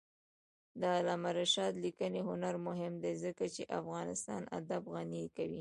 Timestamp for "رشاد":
1.39-1.73